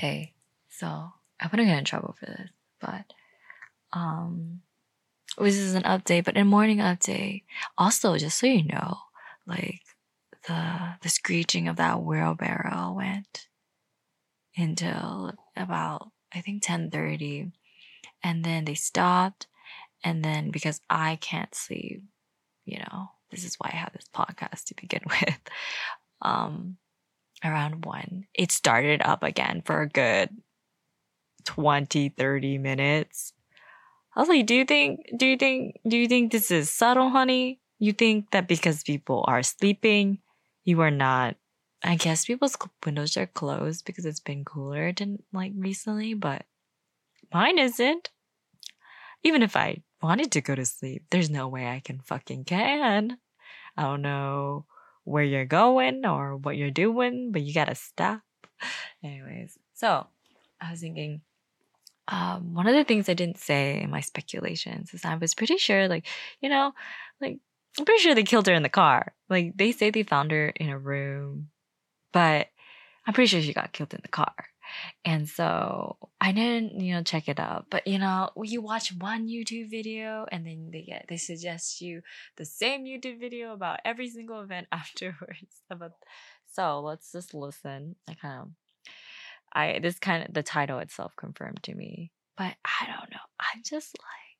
[0.00, 0.32] hey,
[0.70, 0.86] so
[1.38, 2.50] I wouldn't get in trouble for this,
[2.80, 3.04] but
[3.92, 4.62] um,
[5.38, 7.42] this is an update, but in morning update,
[7.76, 8.96] also just so you know,
[9.46, 9.82] like
[10.48, 13.48] the the screeching of that wheelbarrow went
[14.56, 17.52] until about I think ten thirty,
[18.22, 19.48] and then they stopped,
[20.02, 22.02] and then because I can't sleep,
[22.64, 25.40] you know, this is why I have this podcast to begin with.
[26.22, 26.78] Um,
[27.44, 30.30] around one, it started up again for a good
[31.44, 33.32] 20, 30 minutes.
[34.14, 37.10] I was like, do you think, do you think, do you think this is subtle,
[37.10, 37.60] honey?
[37.78, 40.18] You think that because people are sleeping,
[40.64, 41.36] you are not,
[41.82, 46.44] I guess people's windows are closed because it's been cooler than like recently, but
[47.32, 48.10] mine isn't.
[49.22, 53.18] Even if I wanted to go to sleep, there's no way I can fucking can.
[53.76, 54.66] I don't know
[55.10, 58.22] where you're going or what you're doing, but you gotta stop.
[59.02, 60.06] Anyways, so
[60.60, 61.22] I was thinking,
[62.08, 65.56] um, one of the things I didn't say in my speculations is I was pretty
[65.58, 66.06] sure, like,
[66.40, 66.72] you know,
[67.20, 67.38] like,
[67.78, 69.14] I'm pretty sure they killed her in the car.
[69.28, 71.50] Like, they say they found her in a room,
[72.12, 72.48] but
[73.06, 74.34] I'm pretty sure she got killed in the car.
[75.04, 77.66] And so I didn't, you know, check it out.
[77.70, 82.02] But you know, you watch one YouTube video and then they get they suggest you
[82.36, 85.62] the same YouTube video about every single event afterwards.
[85.70, 85.92] About
[86.52, 87.96] so let's just listen.
[88.08, 88.48] I kind of
[89.52, 92.12] I this kind of the title itself confirmed to me.
[92.36, 93.20] But I don't know.
[93.38, 94.30] I'm just like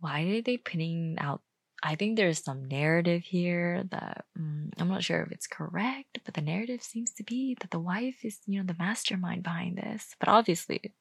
[0.00, 1.42] why are they putting out
[1.82, 6.34] I think there's some narrative here that mm, I'm not sure if it's correct, but
[6.34, 10.14] the narrative seems to be that the wife is, you know, the mastermind behind this.
[10.20, 10.94] But obviously,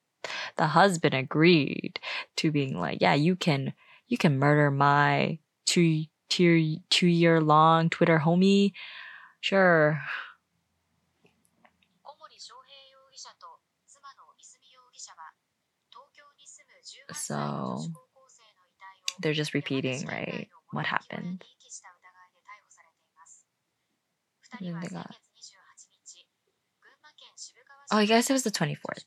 [0.57, 1.99] the husband agreed
[2.37, 3.73] to being like, yeah, you can,
[4.07, 8.73] you can murder my two, two, two year long Twitter homie.
[9.39, 10.01] Sure.
[17.13, 17.83] So
[19.21, 20.47] they're just repeating, right?
[20.72, 21.44] what happened.
[24.58, 25.14] And then they got.
[27.92, 29.04] Oh, I guess it was the 24th.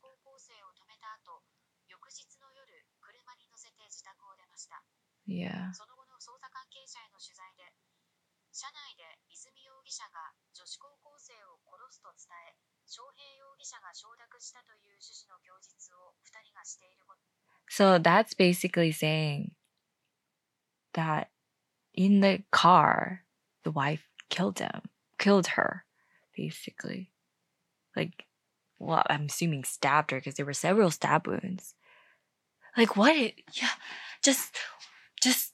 [5.25, 5.71] Yeah.
[8.59, 17.23] 車内で泉容疑者が女子高校生を殺すと伝え、翔平容疑者が承諾したという趣旨の供述を2人がしていること。
[17.71, 19.55] So that's basically saying
[20.91, 21.29] that
[21.94, 23.22] in the car,
[23.62, 24.82] the wife killed him,
[25.18, 25.84] killed her,
[26.36, 27.10] basically.
[27.96, 28.24] Like,
[28.78, 31.74] well, I'm assuming stabbed her because there were several stab wounds.
[32.76, 33.16] Like, what?
[33.16, 33.68] It, yeah,
[34.22, 34.56] just,
[35.22, 35.52] just,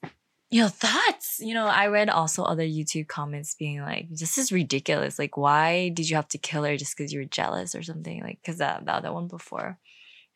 [0.50, 1.38] you know, thoughts.
[1.40, 5.18] You know, I read also other YouTube comments being like, this is ridiculous.
[5.18, 8.22] Like, why did you have to kill her just because you were jealous or something?
[8.22, 9.78] Like, because that, the other one before.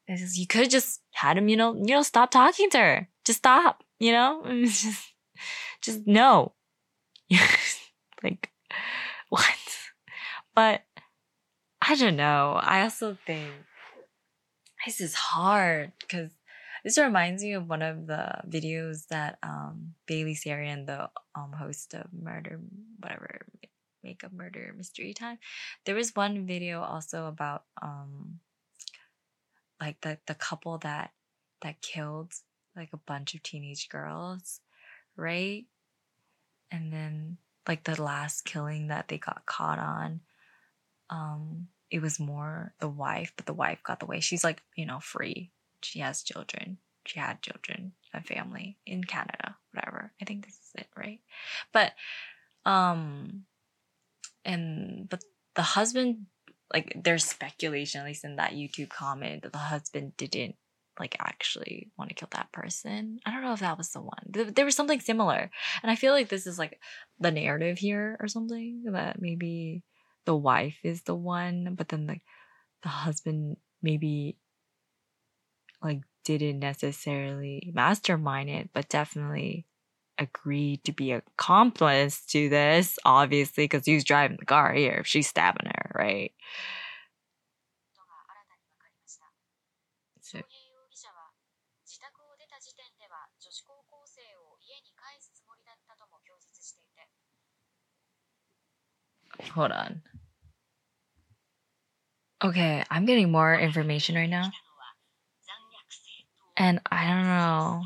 [0.07, 3.09] Says, you could have just had him, you know, you know, stop talking to her.
[3.25, 4.43] Just stop, you know?
[4.47, 5.14] It's just,
[5.83, 6.53] just no.
[8.23, 8.51] like,
[9.29, 9.45] what?
[10.55, 10.83] But
[11.83, 12.59] I don't know.
[12.61, 13.51] I also think
[14.85, 16.31] this is hard because
[16.85, 21.95] this reminds me of one of the videos that um, Bailey Sarian, the um, host
[21.95, 22.61] of Murder,
[23.01, 23.47] whatever,
[24.03, 25.39] Makeup Murder Mystery Time,
[25.87, 28.41] there was one video also about um,
[29.81, 31.13] like the the couple that
[31.63, 32.33] that killed
[32.77, 34.61] like a bunch of teenage girls,
[35.17, 35.67] right?
[36.75, 37.39] and then
[37.69, 40.21] like the last killing that they got caught on
[41.11, 44.21] um it was more the wife but the wife got the way.
[44.21, 45.51] She's like you know free.
[45.83, 46.79] She has children.
[47.07, 50.13] She had children a family in canada whatever.
[50.21, 51.21] I think this is it right?
[51.73, 51.93] But
[52.67, 53.45] um
[54.45, 55.23] and but
[55.55, 56.27] the husband
[56.73, 60.57] like there's speculation at least in that youtube comment that the husband didn't
[60.99, 63.19] like actually want to kill that person.
[63.27, 64.25] I don't know if that was the one.
[64.29, 65.51] There was something similar.
[65.83, 66.81] And I feel like this is like
[67.19, 69.83] the narrative here or something that maybe
[70.25, 72.23] the wife is the one, but then like
[72.83, 74.37] the husband maybe
[75.83, 79.67] like didn't necessarily mastermind it, but definitely
[80.19, 85.27] agreed to be accomplice to this, obviously, because he's driving the car here if she's
[85.29, 86.33] stabbing her, right?
[90.21, 90.39] So
[99.53, 100.03] Hold on.
[102.43, 104.51] Okay, I'm getting more information right now.
[106.57, 107.83] And I don't know.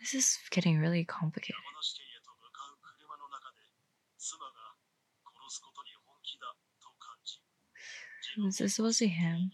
[0.00, 1.56] This is getting really complicated.
[8.36, 9.52] Was this supposed to be him?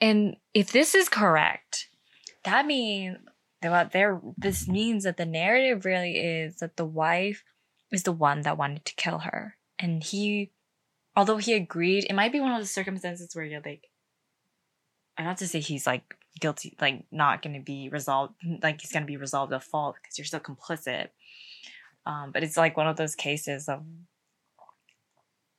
[0.00, 1.88] And if this is correct,
[2.44, 3.18] that means
[3.62, 7.42] that there this means that the narrative really is that the wife
[7.90, 9.56] is the one that wanted to kill her.
[9.78, 10.52] And he
[11.16, 13.88] although he agreed, it might be one of the circumstances where you're like
[15.16, 19.06] I not to say he's like guilty, like not gonna be resolved like he's gonna
[19.06, 21.08] be resolved of fault because you're still complicit.
[22.06, 23.82] Um, but it's like one of those cases of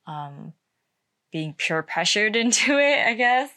[0.06, 0.54] um
[1.30, 3.50] being pure pressured into it, I guess.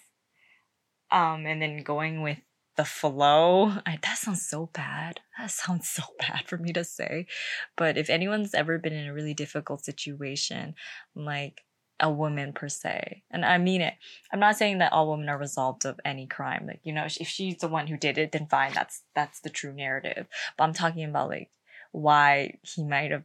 [1.11, 2.39] Um, and then going with
[2.75, 3.73] the flow.
[3.85, 5.19] I, that sounds so bad.
[5.37, 7.27] That sounds so bad for me to say.
[7.77, 10.75] But if anyone's ever been in a really difficult situation,
[11.15, 11.61] like
[11.99, 13.93] a woman per se, and I mean it,
[14.31, 16.65] I'm not saying that all women are resolved of any crime.
[16.67, 19.49] Like, you know, if she's the one who did it, then fine, that's that's the
[19.49, 20.27] true narrative.
[20.57, 21.51] But I'm talking about like
[21.91, 23.23] why he might have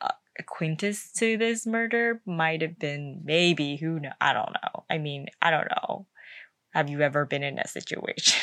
[0.00, 4.84] uh, acquaintance to this murder might have been maybe who know I don't know.
[4.88, 6.06] I mean, I don't know.
[6.72, 8.40] Have you ever been in a situation?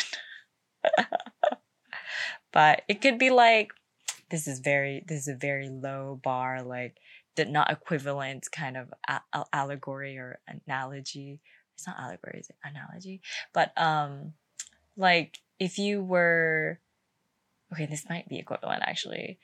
[2.51, 3.71] but it could be like
[4.29, 6.97] this is very this is a very low bar like
[7.35, 11.41] the not equivalent kind of a- allegory or analogy.
[11.75, 13.21] It's not allegory, it's analogy.
[13.53, 14.33] But um
[14.97, 16.79] like if you were
[17.73, 19.39] okay, this might be equivalent actually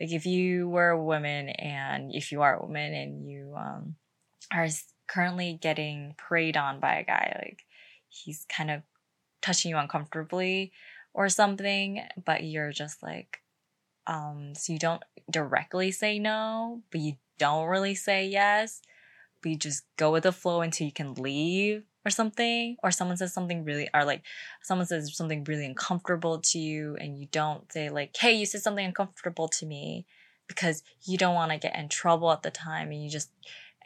[0.00, 3.96] like if you were a woman and if you are a woman and you um,
[4.52, 4.68] are
[5.08, 7.64] currently getting preyed on by a guy like
[8.08, 8.82] he's kind of
[9.40, 10.72] touching you uncomfortably
[11.14, 13.40] or something but you're just like
[14.06, 18.80] um so you don't directly say no but you don't really say yes
[19.42, 23.16] but you just go with the flow until you can leave or something or someone
[23.16, 24.22] says something really or like
[24.62, 28.62] someone says something really uncomfortable to you and you don't say like hey you said
[28.62, 30.06] something uncomfortable to me
[30.48, 33.30] because you don't want to get in trouble at the time and you just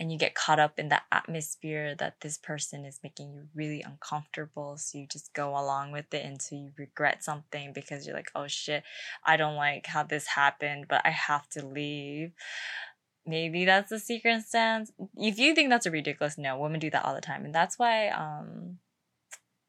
[0.02, 3.82] and you get caught up in the atmosphere that this person is making you really
[3.82, 8.32] uncomfortable so you just go along with it until you regret something because you're like
[8.34, 8.82] oh shit
[9.24, 12.32] i don't like how this happened but i have to leave
[13.24, 14.90] maybe that's the secret stance.
[15.16, 17.78] If you think that's a ridiculous, no, women do that all the time, and that's
[17.78, 18.78] why um,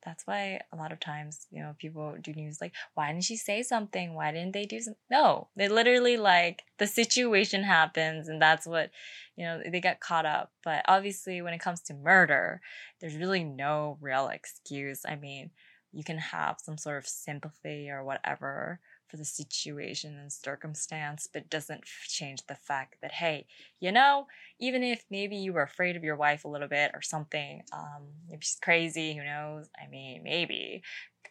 [0.04, 3.38] that's why a lot of times you know people do news like, why didn't she
[3.38, 4.14] say something?
[4.14, 5.00] Why didn't they do something?
[5.10, 8.92] No, they literally like the situation happens, and that's what
[9.36, 10.52] you know they get caught up.
[10.64, 12.62] But obviously, when it comes to murder,
[13.00, 15.02] there's really no real excuse.
[15.08, 15.52] I mean,
[15.92, 18.80] you can have some sort of sympathy or whatever
[19.14, 23.46] for the situation and circumstance, but doesn't change the fact that, hey,
[23.80, 24.26] you know,
[24.60, 28.08] even if maybe you were afraid of your wife a little bit or something, um,
[28.32, 29.70] if she's crazy, who knows?
[29.80, 30.82] I mean, maybe,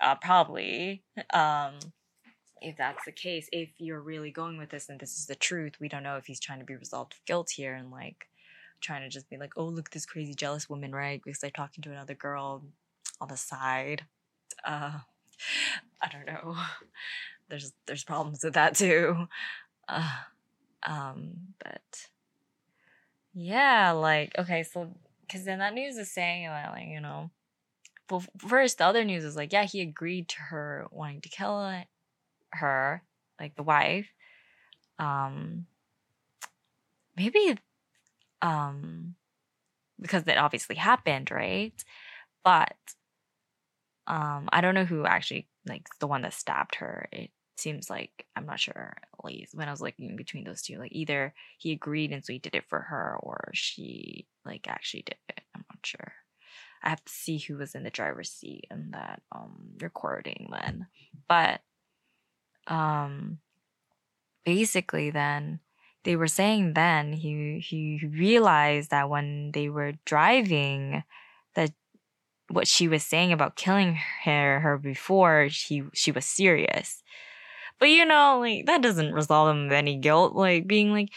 [0.01, 1.03] uh, probably.
[1.35, 1.75] Um,
[2.61, 5.73] if that's the case, if you're really going with this and this is the truth,
[5.81, 8.29] we don't know if he's trying to be resolved of guilt here and like
[8.81, 11.21] trying to just be like, oh, look, this crazy jealous woman, right?
[11.25, 12.63] Because they're talking to another girl
[13.21, 14.05] on the side.
[14.65, 15.01] Uh,
[16.01, 16.55] I don't know
[17.53, 19.29] there's there's problems with that too.
[19.89, 20.09] Uh,
[20.87, 21.83] um, but
[23.35, 27.31] yeah, like okay, so because then that news is saying that like you know,
[28.09, 31.83] well first the other news is like yeah he agreed to her wanting to kill
[32.53, 33.03] her
[33.41, 34.07] like the wife.
[35.01, 35.67] Um,
[37.17, 37.59] maybe
[38.41, 39.15] um
[40.01, 41.85] because that obviously happened right
[42.45, 42.77] but
[44.07, 47.31] um i don't know who actually like the one that stabbed her it
[47.63, 48.97] seems like I'm not sure.
[49.23, 52.39] Like when I was like between those two, like either he agreed and so he
[52.39, 55.41] did it for her, or she like actually did it.
[55.55, 56.13] I'm not sure.
[56.83, 60.87] I have to see who was in the driver's seat in that um recording then.
[61.29, 61.61] But
[62.67, 63.39] um
[64.45, 65.61] basically then
[66.05, 71.05] they were saying then he he realized that when they were driving
[71.55, 71.73] that
[72.49, 77.03] what she was saying about killing her her before she she was serious
[77.83, 80.37] but you know, like that doesn't resolve him of any guilt.
[80.37, 81.09] Like being like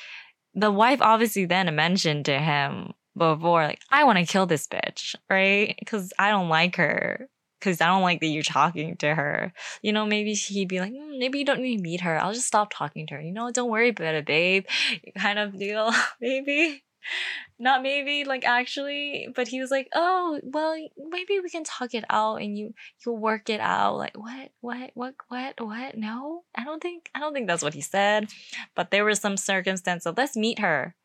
[0.56, 5.14] the wife obviously then mentioned to him before, like, I want to kill this bitch,
[5.30, 5.76] right?
[5.78, 7.30] Because I don't like her.
[7.60, 9.54] Because I don't like that you're talking to her.
[9.84, 12.20] You know, maybe he'd be like, mm, maybe you don't need to meet her.
[12.20, 13.22] I'll just stop talking to her.
[13.22, 14.66] You know, don't worry about it, babe.
[15.20, 16.84] Kind of deal, maybe
[17.60, 20.76] not maybe like actually but he was like oh well
[21.10, 22.74] maybe we can talk it out and you
[23.06, 23.98] you'll work it out.
[23.98, 25.98] Like what what what what what?
[25.98, 26.44] No?
[26.56, 28.30] I don't think i don't think that's what he said.
[28.76, 30.96] But there was some circumstance of let's meet her.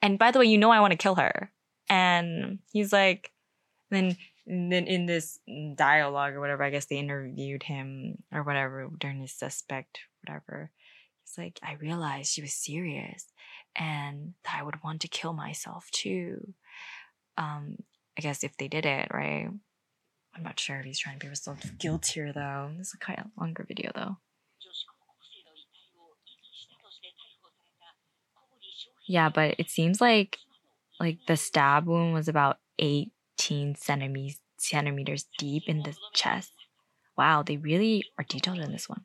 [0.00, 1.52] And by the way you know i want to kill her.
[1.90, 3.32] And he's like
[3.90, 5.38] then then in this
[5.74, 10.70] dialogue or whatever i guess they interviewed him or whatever during his suspect whatever
[11.22, 13.26] he's like i realized she was serious
[13.78, 16.54] and I would want to kill myself too.
[17.36, 17.76] um,
[18.18, 19.48] I guess if they did it, right?
[20.34, 22.72] I'm not sure if he's trying to be resolved of guilt here, though.
[22.76, 24.16] This is a kind of longer video, though.
[29.06, 30.38] Yeah, but it seems like
[31.00, 36.52] like the stab wound was about 18 centimeters centimeters deep in the chest.
[37.16, 39.04] Wow, they really are detailed in this one.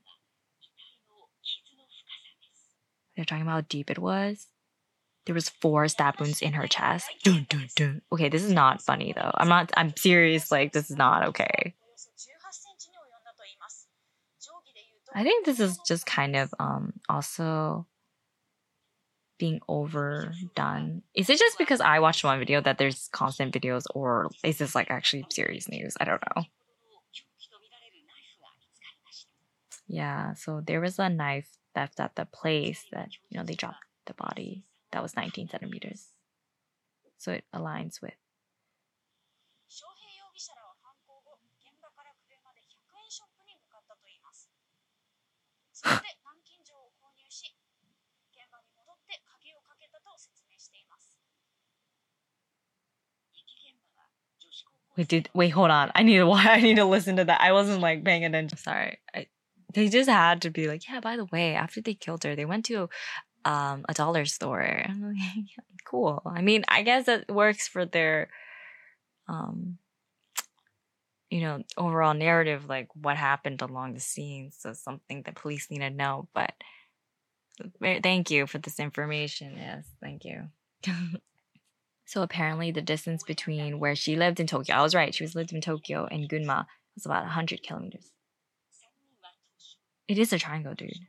[3.16, 4.48] They're talking about how deep it was.
[5.26, 7.08] There was four stab wounds in her chest.
[7.24, 8.02] Dun, dun, dun.
[8.12, 9.32] Okay, this is not funny though.
[9.36, 9.72] I'm not.
[9.78, 10.52] I'm serious.
[10.52, 11.74] Like this is not okay.
[15.16, 17.88] I think this is just kind of um also
[19.38, 21.04] being overdone.
[21.16, 24.76] Is it just because I watched one video that there's constant videos, or is this
[24.76, 25.96] like actually serious news?
[26.00, 26.44] I don't know.
[29.88, 33.86] Yeah, so there was a knife theft at the place that you know they dropped
[34.06, 36.10] the body that was 19 centimeters.
[37.18, 38.14] So it aligns with.
[54.96, 55.92] Wait, did wait, hold on.
[55.96, 57.42] I need to I need to listen to that.
[57.42, 58.58] I wasn't like paying attention.
[58.58, 59.00] Sorry.
[59.14, 59.28] I,
[59.74, 62.46] they just had to be like, yeah, by the way, after they killed her, they
[62.46, 62.90] went to
[63.46, 64.86] um, a dollar store.
[65.86, 66.22] cool.
[66.26, 68.30] I mean, I guess that works for their,
[69.28, 69.78] um,
[71.30, 74.58] you know, overall narrative, like what happened along the scenes.
[74.60, 76.28] So something that police need to know.
[76.34, 76.54] But
[77.82, 79.56] thank you for this information.
[79.58, 80.50] Yes, thank you.
[82.06, 85.14] so apparently, the distance between where she lived in Tokyo, I was right.
[85.14, 88.12] She was lived in Tokyo and Gunma was about 100 kilometers.
[90.08, 91.08] It is a triangle, dude.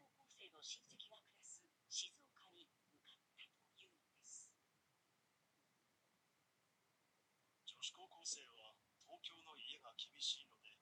[8.24, 8.72] 音は
[9.04, 10.80] 東京の家が厳しいので、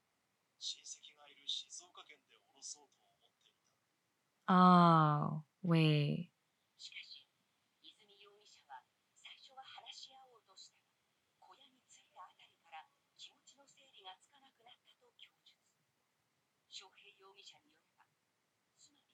[0.63, 3.51] 親戚がいる静岡県で降ろそうと思っていた。
[4.47, 6.31] ああ、ウェイ。
[6.79, 7.27] しかし、
[7.83, 8.87] 泉容疑者は
[9.19, 10.95] 最初は話し合おうとしたが、
[11.43, 12.87] 小屋に着いたあたりから
[13.19, 15.59] 気持ちの整理がつかなくなったと供述。
[16.71, 18.07] 翔平容疑者によれば、
[18.79, 19.11] つまり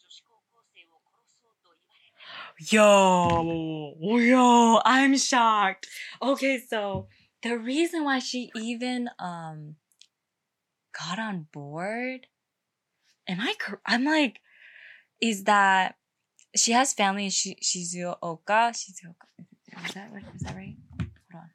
[0.00, 1.12] 女子高校生を殺
[1.44, 2.24] そうと言われた。
[2.72, 5.92] Yo, I'm shocked.
[6.24, 7.12] Okay, so
[7.48, 9.76] the reason why she even um
[10.98, 12.26] got on board,
[13.28, 13.54] am I?
[13.84, 14.40] I'm like,
[15.20, 15.96] is that
[16.54, 18.40] she has family in Sh- Shizuoka.
[18.48, 19.26] Shizuoka.
[19.86, 20.24] Is that right?
[20.34, 20.76] Is that right?
[21.32, 21.50] Hold on.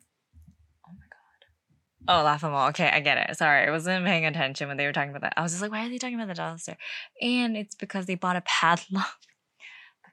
[0.88, 2.22] Oh my god.
[2.22, 2.58] Oh, laughable.
[2.70, 3.38] Okay, I get it.
[3.38, 5.34] Sorry, I wasn't paying attention when they were talking about that.
[5.38, 6.78] I was just like, why are they talking about the dollar store?
[7.22, 9.18] And it's because they bought a padlock.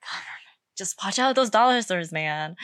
[0.78, 2.56] just watch out those dollar stores, man.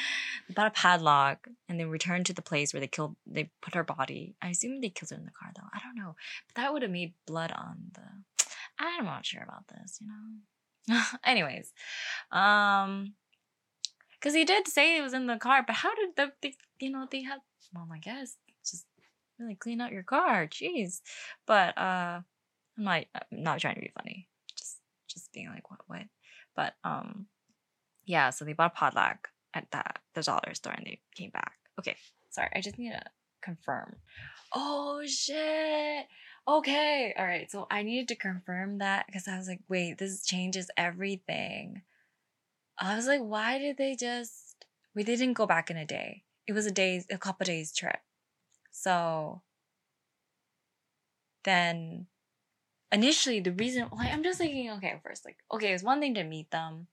[0.49, 3.17] They bought a padlock and they returned to the place where they killed.
[3.27, 4.37] They put her body.
[4.41, 5.69] I assume they killed her in the car, though.
[5.75, 6.15] I don't know,
[6.47, 8.45] but that would have made blood on the.
[8.79, 11.03] I'm not sure about this, you know.
[11.25, 11.73] Anyways,
[12.31, 13.15] um,
[14.13, 16.91] because he did say it was in the car, but how did the, the you
[16.91, 17.41] know they have?
[17.75, 18.87] Well, I guess just
[19.39, 20.47] really clean out your car.
[20.47, 21.01] Jeez,
[21.47, 22.21] but uh,
[22.79, 24.29] I'm not I'm not trying to be funny.
[24.57, 24.79] Just
[25.09, 26.07] just being like what what,
[26.55, 27.27] but um,
[28.05, 28.31] yeah.
[28.31, 31.55] So they bought a padlock at that the dollar store and they came back.
[31.79, 31.97] Okay,
[32.31, 32.51] sorry.
[32.55, 33.03] I just need to
[33.43, 33.97] confirm.
[34.55, 36.07] Oh shit
[36.47, 37.51] okay, all right.
[37.51, 41.83] So I needed to confirm that because I was like, wait, this changes everything.
[42.79, 44.65] I was like, why did they just?
[44.95, 46.25] We didn't go back in a day.
[46.47, 47.99] It was a days, a couple days trip.
[48.71, 49.43] So
[51.45, 52.07] then
[52.93, 56.25] initially the reason like I'm just thinking, okay, first, like, okay, it's one thing to
[56.25, 56.87] meet them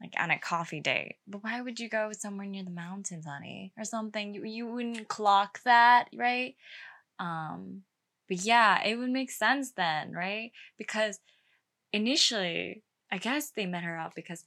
[0.00, 1.16] like on a coffee date.
[1.26, 3.72] But why would you go somewhere near the mountains, honey?
[3.78, 4.34] Or something.
[4.34, 6.56] You you wouldn't clock that, right?
[7.18, 7.82] Um
[8.28, 10.52] but yeah, it would make sense then, right?
[10.78, 11.18] Because
[11.92, 14.44] initially, I guess they met her up because,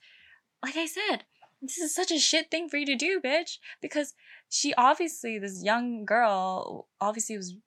[0.64, 1.26] like I said,
[1.62, 3.58] this is such a shit thing for you to do, bitch.
[3.82, 4.14] Because
[4.50, 7.58] she obviously, this young girl, obviously was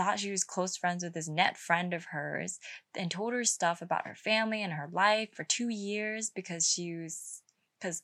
[0.00, 2.58] thought she was close friends with this net friend of hers
[2.96, 6.96] and told her stuff about her family and her life for two years because she
[6.96, 7.42] was
[7.78, 8.02] because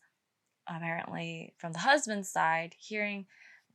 [0.69, 3.25] apparently from the husband's side hearing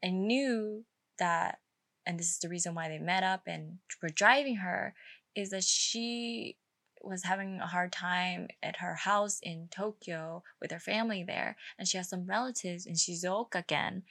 [0.03, 0.83] and knew
[1.17, 1.59] that
[2.05, 4.93] and this is the reason why they met up and were driving her,
[5.35, 6.57] is that she
[7.01, 11.87] was having a hard time at her house in Tokyo with her family there, and
[11.87, 14.03] she has some relatives in Shizuoka again,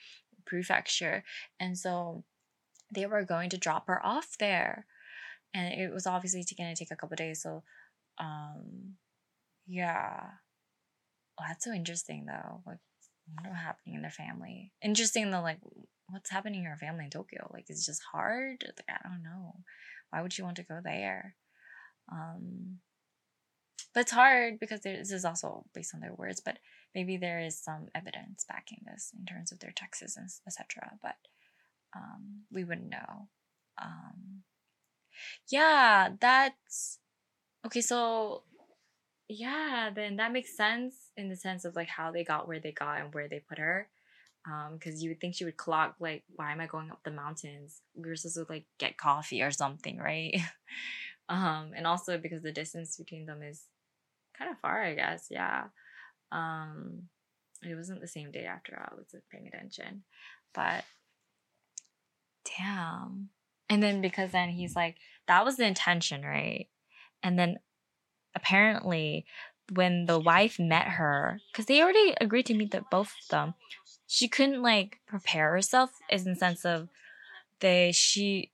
[0.44, 1.24] prefecture,
[1.58, 2.24] and so
[2.92, 4.86] they were going to drop her off there,
[5.54, 7.42] and it was obviously going to take a couple days.
[7.42, 7.62] So,
[8.18, 8.94] um,
[9.66, 10.20] yeah,
[11.38, 12.62] oh, that's so interesting though.
[12.66, 12.78] Like,
[13.42, 14.72] what happening in their family?
[14.82, 15.58] Interesting though, like
[16.10, 17.48] what's happening in your family in Tokyo?
[17.52, 18.64] Like, it's just hard.
[18.64, 19.56] Like, I don't know.
[20.10, 21.36] Why would you want to go there?
[22.10, 22.78] Um,
[23.94, 26.40] but it's hard because this is also based on their words.
[26.40, 26.58] But
[26.94, 30.92] maybe there is some evidence backing this in terms of their texts and etc.
[31.02, 31.16] But
[31.94, 33.28] um, we wouldn't know.
[33.80, 34.42] Um,
[35.50, 36.98] yeah, that's
[37.66, 37.80] okay.
[37.80, 38.42] So
[39.28, 42.72] yeah, then that makes sense in the sense of like how they got where they
[42.72, 43.88] got and where they put her.
[44.46, 47.10] Um, because you would think she would clock like, why am I going up the
[47.10, 47.82] mountains?
[47.94, 50.34] We were supposed to like get coffee or something, right?
[51.28, 53.64] um, and also because the distance between them is
[54.36, 55.26] kind of far, I guess.
[55.30, 55.64] Yeah.
[56.32, 57.08] Um,
[57.62, 58.92] it wasn't the same day after all.
[58.92, 60.04] I was paying attention,
[60.54, 60.84] but
[62.58, 63.30] damn.
[63.68, 64.96] And then because then he's like,
[65.28, 66.68] that was the intention, right?
[67.22, 67.58] And then
[68.34, 69.26] apparently
[69.72, 73.54] when the wife met her, because they already agreed to meet the both of them,
[74.06, 76.88] she couldn't like prepare herself in the sense of
[77.60, 78.50] they she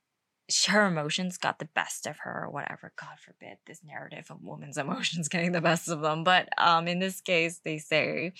[0.66, 4.78] her emotions got the best of her or whatever god forbid this narrative of women's
[4.78, 8.32] emotions getting the best of them but um in this case they say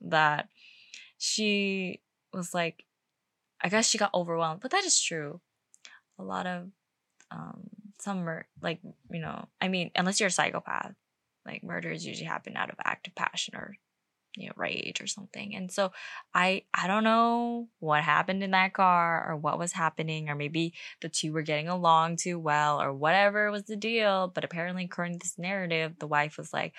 [0.00, 0.48] that
[1.18, 2.00] she
[2.32, 2.84] was like
[3.62, 5.40] i guess she got overwhelmed but that is true.
[6.18, 6.68] A lot of
[7.30, 10.94] um some mur- like you know i mean unless you're a psychopath
[11.46, 13.76] like murders usually happen out of active passion or
[14.36, 15.54] you know rage or something.
[15.54, 15.92] And so
[16.34, 20.74] i i don't know what happened in that car or what was happening or maybe
[21.00, 25.14] the two were getting along too well or whatever was the deal but apparently according
[25.14, 26.74] to this narrative the wife was like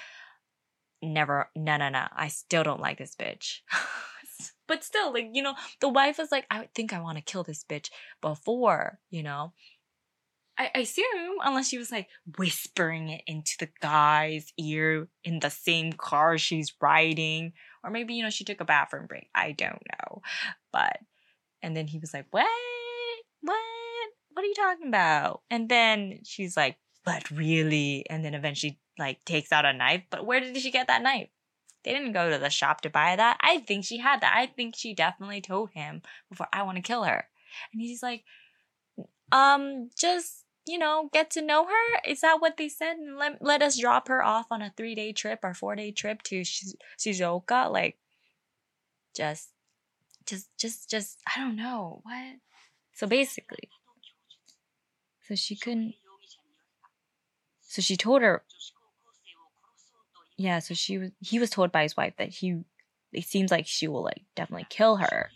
[1.01, 3.59] never no no no i still don't like this bitch
[4.67, 7.43] but still like you know the wife was like i think i want to kill
[7.43, 7.89] this bitch
[8.21, 9.53] before you know
[10.57, 12.07] I, I assume, unless she was like
[12.37, 18.23] whispering it into the guy's ear in the same car she's riding, or maybe, you
[18.23, 19.27] know, she took a bathroom break.
[19.33, 20.21] I don't know.
[20.71, 20.99] But,
[21.63, 22.45] and then he was like, What?
[23.41, 23.57] What?
[24.33, 25.41] What are you talking about?
[25.49, 28.05] And then she's like, But really?
[28.09, 30.03] And then eventually, like, takes out a knife.
[30.11, 31.29] But where did she get that knife?
[31.83, 33.37] They didn't go to the shop to buy that.
[33.41, 34.33] I think she had that.
[34.35, 37.27] I think she definitely told him before I want to kill her.
[37.73, 38.23] And he's like,
[39.31, 42.01] um, just you know, get to know her?
[42.05, 42.97] Is that what they said?
[43.17, 46.21] Let, let us drop her off on a three day trip or four day trip
[46.23, 47.71] to Shizuoka?
[47.71, 47.97] Like,
[49.15, 49.49] just,
[50.25, 52.01] just, just, just, I don't know.
[52.03, 52.35] What?
[52.93, 53.69] So basically,
[55.27, 55.95] so she couldn't,
[57.61, 58.43] so she told her,
[60.41, 62.63] yeah, so she was, he was told by his wife that he,
[63.13, 65.29] it seems like she will like definitely kill her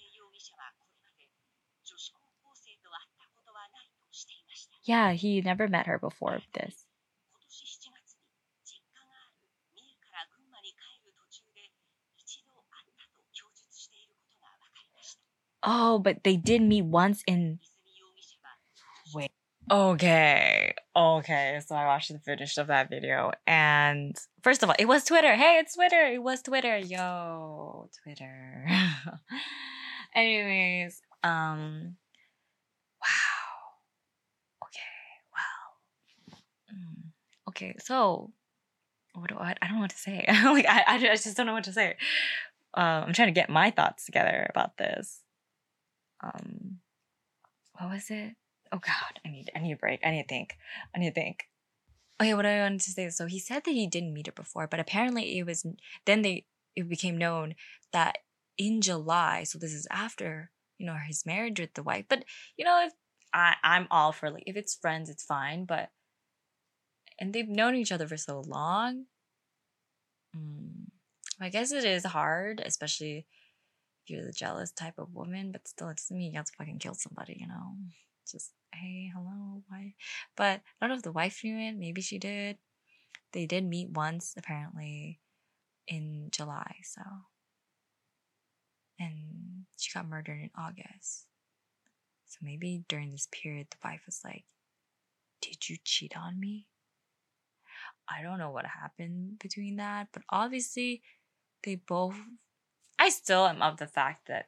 [4.85, 6.85] Yeah, he never met her before this.
[15.63, 17.59] Oh, but they did meet once in.
[19.13, 19.31] Wait.
[19.71, 20.74] Okay.
[20.95, 21.59] Okay.
[21.65, 23.31] So I watched the finish of that video.
[23.45, 25.35] And first of all, it was Twitter.
[25.35, 26.05] Hey, it's Twitter.
[26.05, 26.77] It was Twitter.
[26.77, 28.65] Yo, Twitter.
[30.15, 31.97] Anyways, um,
[33.01, 34.63] wow.
[34.63, 36.37] Okay, wow.
[36.73, 37.09] Mm.
[37.49, 38.31] okay, so
[39.13, 39.55] what do I?
[39.61, 40.23] I don't know what to say.
[40.29, 41.97] like I, I just don't know what to say.
[42.75, 45.19] Uh, I'm trying to get my thoughts together about this.
[46.23, 46.79] Um,
[47.77, 48.35] what was it?
[48.75, 50.01] Oh God, I need I need a break.
[50.03, 50.57] I need to think.
[50.93, 51.47] I need to think.
[52.21, 53.05] Okay, what I wanted to say.
[53.05, 55.65] is So he said that he didn't meet her before, but apparently it was
[56.05, 57.55] then they it became known
[57.93, 58.17] that
[58.57, 59.43] in July.
[59.43, 62.05] So this is after you know his marriage with the wife.
[62.09, 62.25] But
[62.57, 62.91] you know if
[63.33, 65.63] I I'm all for like if it's friends, it's fine.
[65.63, 65.89] But
[67.17, 69.05] and they've known each other for so long.
[70.35, 70.87] Mm,
[71.39, 73.25] I guess it is hard, especially
[74.05, 76.53] if you're the jealous type of woman, but still, it doesn't mean you have to
[76.57, 77.75] fucking kill somebody, you know?
[78.29, 79.95] Just, hey, hello, why?
[80.35, 82.57] But I don't know if the wife knew it, maybe she did.
[83.33, 85.19] They did meet once, apparently,
[85.87, 87.01] in July, so.
[88.99, 91.27] And she got murdered in August.
[92.27, 94.45] So maybe during this period, the wife was like,
[95.41, 96.67] Did you cheat on me?
[98.09, 101.01] I don't know what happened between that, but obviously
[101.63, 102.15] they both
[102.97, 104.47] I still am of the fact that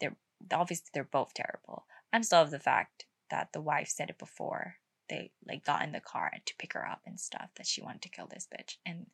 [0.00, 0.16] they're
[0.52, 1.86] obviously they're both terrible.
[2.12, 4.76] I'm still of the fact that the wife said it before
[5.08, 8.02] they like got in the car to pick her up and stuff that she wanted
[8.02, 8.76] to kill this bitch.
[8.86, 9.06] And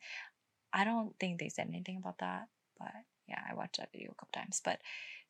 [0.71, 2.91] I don't think they said anything about that, but
[3.27, 4.61] yeah, I watched that video a couple times.
[4.63, 4.79] But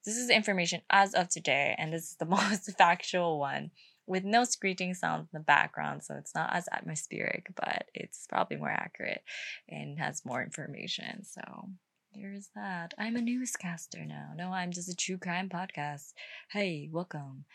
[0.06, 3.72] this is information as of today, and this is the most factual one
[4.08, 8.58] with no screeching sounds in the background, so it's not as atmospheric, but it's probably
[8.58, 9.24] more accurate
[9.70, 11.24] and has more information.
[11.24, 11.70] So
[12.14, 12.94] there's that.
[12.98, 14.32] I'm a newscaster now.
[14.36, 16.12] No, I'm just a true crime podcast.
[16.50, 17.46] Hey, welcome.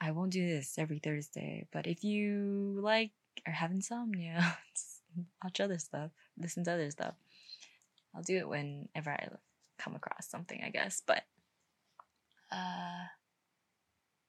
[0.00, 3.10] I won't do this every Thursday, but if you like
[3.46, 4.58] or have insomnia,
[5.44, 7.14] watch other stuff, listen to other stuff.
[8.14, 9.28] I'll do it whenever I
[9.78, 11.02] come across something, I guess.
[11.06, 11.22] But
[12.50, 13.06] uh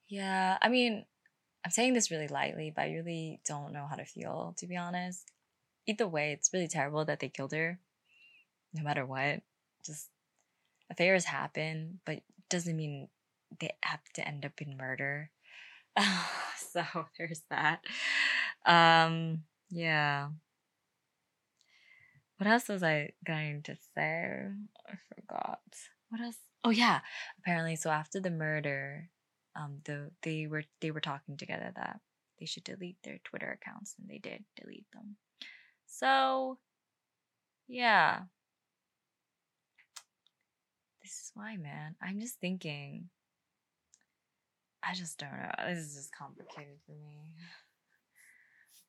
[0.07, 1.05] yeah, I mean,
[1.63, 4.75] I'm saying this really lightly, but I really don't know how to feel, to be
[4.75, 5.31] honest.
[5.87, 7.79] Either way, it's really terrible that they killed her.
[8.73, 9.41] No matter what.
[9.85, 10.09] Just
[10.89, 13.07] affairs happen, but doesn't mean
[13.59, 15.31] they have to end up in murder.
[16.57, 16.83] so
[17.17, 17.83] there's that.
[18.65, 20.29] Um, yeah.
[22.37, 24.47] What else was I going to say?
[24.87, 25.61] I forgot.
[26.09, 26.37] What else?
[26.63, 27.01] Oh yeah.
[27.39, 29.09] Apparently, so after the murder,
[29.55, 31.99] um, the they were they were talking together that
[32.39, 35.17] they should delete their Twitter accounts, and they did delete them.
[35.85, 36.57] So,
[37.67, 38.21] yeah.
[41.03, 41.95] This is why, man.
[42.01, 43.09] I'm just thinking.
[44.83, 45.51] I just don't know.
[45.67, 47.33] This is just complicated for me.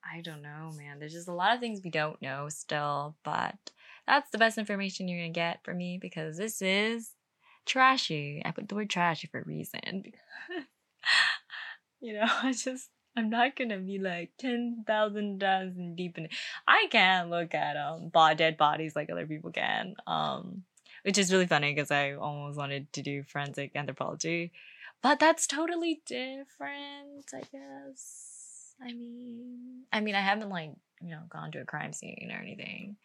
[0.05, 0.99] I don't know, man.
[0.99, 3.57] There's just a lot of things we don't know still, but
[4.07, 7.13] that's the best information you're gonna get from me because this is
[7.67, 8.43] trashy.
[8.45, 9.81] I put the word trashy for a reason.
[12.01, 16.35] you know, I just I'm not gonna be like ten thousand times deep in it.
[16.67, 19.95] I can't look at um dead bodies like other people can.
[20.07, 20.65] Um,
[21.05, 24.53] which is really funny because I almost wanted to do forensic anthropology,
[25.03, 27.33] but that's totally different.
[27.35, 28.75] I guess.
[28.81, 32.41] I mean, I mean, I haven't like you know gone to a crime scene or
[32.41, 32.97] anything.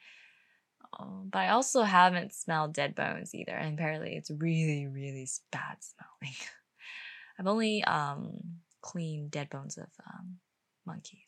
[0.98, 5.78] Um, but I also haven't smelled dead bones either, and apparently it's really, really bad
[5.80, 6.36] smelling.
[7.40, 8.40] I've only um,
[8.82, 10.38] cleaned dead bones of um,
[10.86, 11.20] monkeys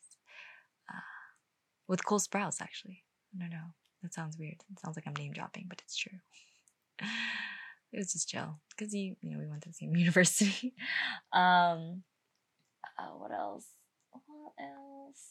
[0.90, 1.02] uh,
[1.88, 3.04] with Cole Sprouse, actually.
[3.36, 3.74] I don't know.
[4.02, 4.64] That sounds weird.
[4.72, 6.20] It sounds like I'm name dropping, but it's true.
[7.92, 10.74] it was just chill because you, you know, we went to the same university.
[11.34, 12.04] um,
[12.98, 13.66] uh, what else?
[14.12, 15.24] What else?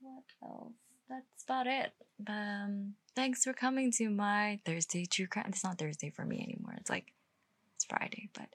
[0.00, 0.72] What else?
[1.08, 1.92] That's about it.
[2.26, 5.46] Um, thanks for coming to my Thursday True Crime.
[5.48, 6.74] It's not Thursday for me anymore.
[6.78, 7.12] It's like
[7.76, 8.48] it's Friday, but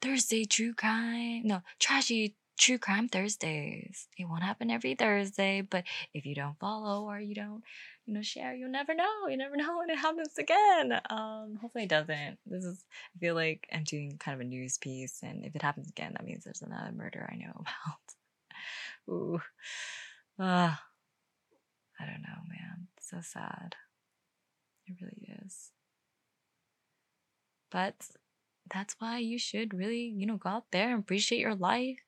[0.00, 1.42] Thursday True Crime.
[1.44, 4.08] No, trashy True Crime Thursdays.
[4.16, 5.84] It won't happen every Thursday, but
[6.14, 7.62] if you don't follow or you don't,
[8.06, 9.26] you know, share, you'll never know.
[9.28, 11.00] You never know when it happens again.
[11.10, 12.38] Um, hopefully it doesn't.
[12.46, 12.84] This is
[13.16, 16.12] I feel like I'm doing kind of a news piece, and if it happens again,
[16.12, 17.52] that means there's another murder I know
[19.08, 19.14] about.
[19.14, 19.40] Ooh.
[20.38, 20.74] Uh,
[21.98, 22.88] I don't know, man.
[22.96, 23.76] It's so sad.
[24.86, 25.70] It really is.
[27.70, 27.94] But
[28.72, 31.98] that's why you should really, you know, go out there and appreciate your life.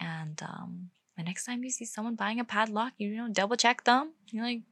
[0.00, 3.84] And um, the next time you see someone buying a padlock, you know, double check
[3.84, 4.12] them.
[4.30, 4.62] You're like,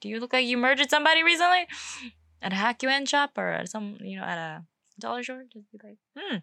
[0.00, 1.66] do you look like you murdered somebody recently?
[2.42, 4.64] At a hyaku-en shop or at some, you know, at a
[4.98, 5.44] dollar store?
[5.52, 6.38] Just be like, hmm,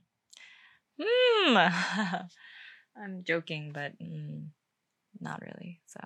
[1.01, 1.57] hmm.
[3.01, 4.47] I'm joking, but mm,
[5.19, 5.81] not really.
[5.87, 5.99] So.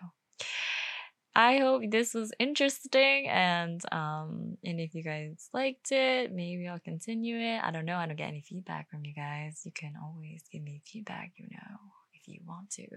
[1.34, 6.80] I hope this was interesting and um and if you guys liked it, maybe I'll
[6.80, 7.62] continue it.
[7.64, 7.96] I don't know.
[7.96, 9.62] I don't get any feedback from you guys.
[9.64, 11.78] You can always give me feedback, you know,
[12.22, 12.88] if you want to.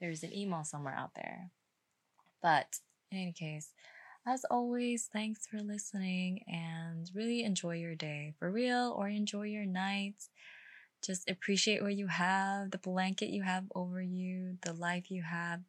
[0.00, 1.50] There's an email somewhere out there.
[2.42, 3.72] But in any case,
[4.26, 9.66] as always, thanks for listening and really enjoy your day for real or enjoy your
[9.66, 10.14] night.
[11.04, 15.60] Just appreciate what you have, the blanket you have over you, the life you have,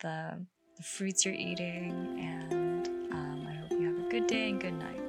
[0.00, 4.60] the the fruits you're eating, and um, I hope you have a good day and
[4.60, 5.07] good night.